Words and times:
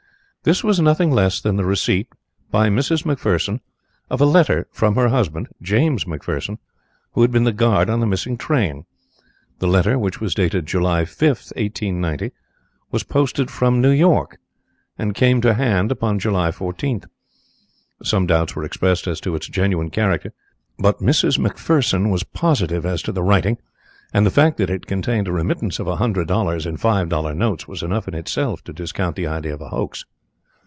This 0.43 0.63
was 0.63 0.79
nothing 0.79 1.11
less 1.11 1.39
than 1.39 1.57
the 1.57 1.65
receipt 1.65 2.07
by 2.49 2.67
Mrs. 2.67 3.03
McPherson 3.03 3.59
of 4.09 4.19
a 4.21 4.25
letter 4.25 4.65
from 4.71 4.95
her 4.95 5.09
husband, 5.09 5.47
James 5.61 6.05
McPherson, 6.05 6.57
who 7.11 7.21
had 7.21 7.31
been 7.31 7.43
the 7.43 7.51
guard 7.53 7.91
on 7.91 7.99
the 7.99 8.07
missing 8.07 8.39
train. 8.39 8.85
The 9.59 9.67
letter, 9.67 9.99
which 9.99 10.19
was 10.19 10.33
dated 10.33 10.65
July 10.65 11.03
5th, 11.03 11.55
1890, 11.57 12.31
was 12.89 13.03
posted 13.03 13.51
from 13.51 13.81
New 13.83 13.91
York 13.91 14.39
and 14.97 15.13
came 15.13 15.41
to 15.41 15.53
hand 15.53 15.91
upon 15.91 16.17
July 16.17 16.49
14th. 16.49 17.05
Some 18.01 18.25
doubts 18.25 18.55
were 18.55 18.63
expressed 18.63 19.05
as 19.05 19.21
to 19.21 19.35
its 19.35 19.47
genuine 19.47 19.91
character 19.91 20.33
but 20.79 21.01
Mrs. 21.01 21.37
McPherson 21.37 22.09
was 22.09 22.23
positive 22.23 22.83
as 22.83 23.03
to 23.03 23.11
the 23.11 23.21
writing, 23.21 23.59
and 24.11 24.25
the 24.25 24.31
fact 24.31 24.57
that 24.57 24.71
it 24.71 24.87
contained 24.87 25.27
a 25.27 25.31
remittance 25.31 25.77
of 25.77 25.85
a 25.85 25.97
hundred 25.97 26.27
dollars 26.27 26.65
in 26.65 26.77
five 26.77 27.09
dollar 27.09 27.35
notes 27.35 27.67
was 27.67 27.83
enough 27.83 28.07
in 28.07 28.15
itself 28.15 28.63
to 28.63 28.73
discount 28.73 29.15
the 29.15 29.27
idea 29.27 29.53
of 29.53 29.61
a 29.61 29.69
hoax. 29.69 30.03